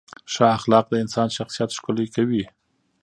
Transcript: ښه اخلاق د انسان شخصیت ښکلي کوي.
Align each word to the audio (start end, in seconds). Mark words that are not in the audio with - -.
ښه 0.33 0.45
اخلاق 0.57 0.85
د 0.89 0.93
انسان 1.03 1.27
شخصیت 1.37 1.69
ښکلي 1.77 2.07
کوي. 2.15 2.43